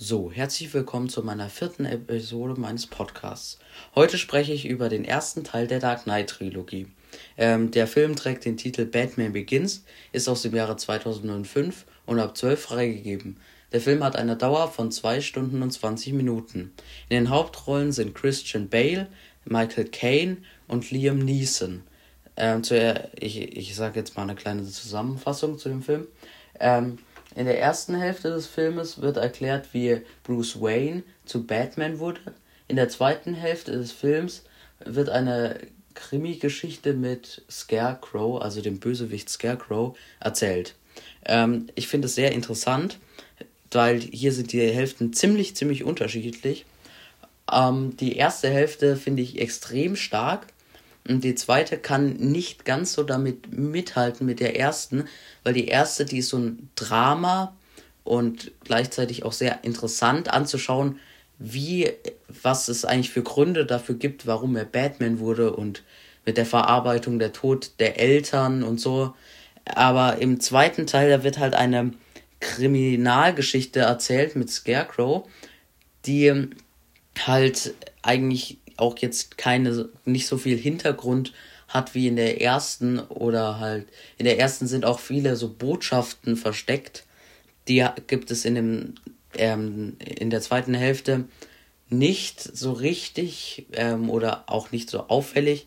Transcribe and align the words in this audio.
So, 0.00 0.30
herzlich 0.30 0.72
willkommen 0.74 1.08
zu 1.08 1.24
meiner 1.24 1.48
vierten 1.48 1.84
Episode 1.84 2.54
meines 2.60 2.86
Podcasts. 2.86 3.58
Heute 3.96 4.16
spreche 4.16 4.52
ich 4.52 4.64
über 4.64 4.88
den 4.88 5.04
ersten 5.04 5.42
Teil 5.42 5.66
der 5.66 5.80
Dark 5.80 6.04
Knight 6.04 6.30
Trilogie. 6.30 6.86
Ähm, 7.36 7.72
der 7.72 7.88
Film 7.88 8.14
trägt 8.14 8.44
den 8.44 8.56
Titel 8.56 8.84
Batman 8.84 9.32
Begins, 9.32 9.82
ist 10.12 10.28
aus 10.28 10.42
dem 10.42 10.54
Jahre 10.54 10.76
2005 10.76 11.84
und 12.06 12.20
ab 12.20 12.36
12 12.36 12.62
freigegeben. 12.62 13.38
Der 13.72 13.80
Film 13.80 14.04
hat 14.04 14.14
eine 14.14 14.36
Dauer 14.36 14.70
von 14.70 14.92
2 14.92 15.20
Stunden 15.20 15.62
und 15.62 15.72
20 15.72 16.12
Minuten. 16.12 16.72
In 17.08 17.16
den 17.16 17.30
Hauptrollen 17.30 17.90
sind 17.90 18.14
Christian 18.14 18.68
Bale, 18.68 19.08
Michael 19.46 19.86
Caine 19.86 20.36
und 20.68 20.92
Liam 20.92 21.18
Neeson. 21.18 21.82
Ähm, 22.36 22.62
zuerst, 22.62 23.08
ich 23.18 23.56
ich 23.56 23.74
sage 23.74 23.98
jetzt 23.98 24.16
mal 24.16 24.22
eine 24.22 24.36
kleine 24.36 24.62
Zusammenfassung 24.62 25.58
zu 25.58 25.68
dem 25.68 25.82
Film. 25.82 26.06
Ähm, 26.60 26.98
in 27.34 27.46
der 27.46 27.60
ersten 27.60 27.94
Hälfte 27.94 28.30
des 28.30 28.46
Filmes 28.46 29.00
wird 29.00 29.16
erklärt, 29.16 29.72
wie 29.72 30.00
Bruce 30.24 30.60
Wayne 30.60 31.02
zu 31.24 31.46
Batman 31.46 31.98
wurde. 31.98 32.20
In 32.66 32.76
der 32.76 32.88
zweiten 32.88 33.34
Hälfte 33.34 33.72
des 33.72 33.92
Films 33.92 34.44
wird 34.84 35.08
eine 35.08 35.58
Krimi-Geschichte 35.94 36.94
mit 36.94 37.42
Scarecrow, 37.50 38.40
also 38.40 38.60
dem 38.60 38.78
Bösewicht 38.78 39.28
Scarecrow, 39.28 39.96
erzählt. 40.20 40.74
Ähm, 41.26 41.68
ich 41.74 41.88
finde 41.88 42.06
es 42.06 42.14
sehr 42.14 42.32
interessant, 42.32 42.98
weil 43.70 44.00
hier 44.00 44.32
sind 44.32 44.52
die 44.52 44.60
Hälften 44.60 45.12
ziemlich, 45.12 45.56
ziemlich 45.56 45.84
unterschiedlich. 45.84 46.66
Ähm, 47.52 47.96
die 47.96 48.16
erste 48.16 48.48
Hälfte 48.48 48.96
finde 48.96 49.22
ich 49.22 49.40
extrem 49.40 49.96
stark 49.96 50.46
und 51.08 51.24
die 51.24 51.34
zweite 51.34 51.78
kann 51.78 52.14
nicht 52.14 52.64
ganz 52.64 52.92
so 52.92 53.02
damit 53.02 53.52
mithalten 53.52 54.26
mit 54.26 54.40
der 54.40 54.58
ersten, 54.58 55.04
weil 55.42 55.54
die 55.54 55.68
erste, 55.68 56.04
die 56.04 56.18
ist 56.18 56.28
so 56.28 56.38
ein 56.38 56.68
Drama 56.76 57.56
und 58.04 58.52
gleichzeitig 58.64 59.24
auch 59.24 59.32
sehr 59.32 59.64
interessant 59.64 60.30
anzuschauen, 60.30 60.98
wie, 61.38 61.90
was 62.42 62.68
es 62.68 62.84
eigentlich 62.84 63.10
für 63.10 63.22
Gründe 63.22 63.64
dafür 63.64 63.94
gibt, 63.94 64.26
warum 64.26 64.56
er 64.56 64.64
Batman 64.64 65.18
wurde 65.18 65.54
und 65.54 65.82
mit 66.26 66.36
der 66.36 66.46
Verarbeitung 66.46 67.18
der 67.18 67.32
Tod 67.32 67.72
der 67.78 67.98
Eltern 67.98 68.62
und 68.62 68.78
so. 68.78 69.14
Aber 69.64 70.18
im 70.18 70.40
zweiten 70.40 70.86
Teil, 70.86 71.08
da 71.10 71.22
wird 71.24 71.38
halt 71.38 71.54
eine 71.54 71.92
Kriminalgeschichte 72.40 73.80
erzählt 73.80 74.36
mit 74.36 74.50
Scarecrow, 74.50 75.26
die 76.06 76.48
halt 77.26 77.74
eigentlich 78.02 78.58
auch 78.78 78.96
jetzt 78.98 79.38
keine, 79.38 79.88
nicht 80.04 80.26
so 80.26 80.38
viel 80.38 80.56
Hintergrund 80.56 81.32
hat 81.68 81.94
wie 81.94 82.08
in 82.08 82.16
der 82.16 82.40
ersten 82.40 82.98
oder 82.98 83.58
halt, 83.60 83.88
in 84.16 84.24
der 84.24 84.38
ersten 84.38 84.66
sind 84.66 84.84
auch 84.84 85.00
viele 85.00 85.36
so 85.36 85.52
Botschaften 85.52 86.36
versteckt. 86.36 87.04
Die 87.68 87.86
gibt 88.06 88.30
es 88.30 88.44
in 88.44 88.54
dem, 88.54 88.94
ähm, 89.34 89.96
in 89.98 90.30
der 90.30 90.40
zweiten 90.40 90.74
Hälfte 90.74 91.24
nicht 91.90 92.40
so 92.40 92.72
richtig 92.72 93.66
ähm, 93.72 94.08
oder 94.08 94.44
auch 94.46 94.72
nicht 94.72 94.88
so 94.88 95.08
auffällig. 95.08 95.66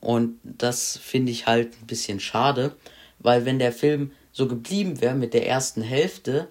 Und 0.00 0.38
das 0.42 0.96
finde 0.96 1.32
ich 1.32 1.46
halt 1.46 1.72
ein 1.80 1.86
bisschen 1.86 2.20
schade, 2.20 2.74
weil 3.18 3.44
wenn 3.44 3.58
der 3.58 3.72
Film 3.72 4.12
so 4.32 4.48
geblieben 4.48 5.00
wäre 5.00 5.14
mit 5.14 5.34
der 5.34 5.46
ersten 5.46 5.82
Hälfte, 5.82 6.48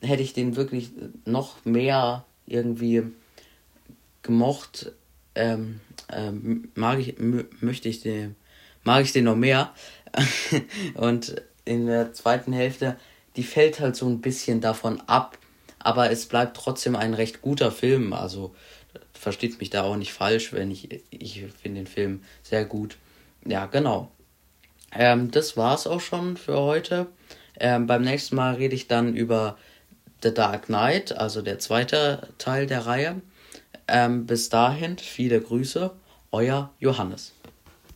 hätte 0.00 0.22
ich 0.22 0.34
den 0.34 0.56
wirklich 0.56 0.90
noch 1.24 1.64
mehr 1.64 2.24
irgendwie 2.46 3.04
gemocht, 4.22 4.92
ähm, 5.36 5.80
ähm, 6.12 6.70
mag 6.74 6.98
ich, 6.98 7.16
möchte 7.18 7.88
ich 7.88 8.00
den, 8.00 8.36
mag 8.84 9.04
ich 9.04 9.12
den 9.12 9.24
noch 9.24 9.36
mehr. 9.36 9.72
und 10.94 11.42
in 11.64 11.86
der 11.86 12.12
zweiten 12.12 12.52
Hälfte, 12.52 12.96
die 13.36 13.42
fällt 13.42 13.80
halt 13.80 13.96
so 13.96 14.06
ein 14.08 14.20
bisschen 14.20 14.60
davon 14.60 15.00
ab, 15.06 15.38
aber 15.78 16.10
es 16.10 16.26
bleibt 16.26 16.56
trotzdem 16.56 16.96
ein 16.96 17.14
recht 17.14 17.42
guter 17.42 17.70
Film. 17.70 18.12
Also 18.12 18.54
versteht 19.12 19.60
mich 19.60 19.70
da 19.70 19.82
auch 19.82 19.96
nicht 19.96 20.12
falsch, 20.12 20.52
wenn 20.52 20.70
ich, 20.70 21.02
ich 21.10 21.44
finde 21.60 21.80
den 21.80 21.86
Film 21.86 22.22
sehr 22.42 22.64
gut. 22.64 22.96
Ja, 23.44 23.66
genau. 23.66 24.10
Ähm, 24.92 25.30
das 25.30 25.56
war's 25.56 25.86
auch 25.86 26.00
schon 26.00 26.36
für 26.36 26.58
heute. 26.58 27.06
Ähm, 27.58 27.86
beim 27.86 28.02
nächsten 28.02 28.36
Mal 28.36 28.54
rede 28.54 28.74
ich 28.74 28.88
dann 28.88 29.14
über 29.14 29.58
The 30.22 30.32
Dark 30.32 30.66
Knight, 30.66 31.12
also 31.12 31.42
der 31.42 31.58
zweite 31.58 32.28
Teil 32.38 32.66
der 32.66 32.86
Reihe. 32.86 33.20
Ähm, 33.88 34.26
bis 34.26 34.48
dahin, 34.48 34.98
viele 34.98 35.40
Grüße, 35.40 35.90
euer 36.32 36.70
Johannes. 36.78 37.32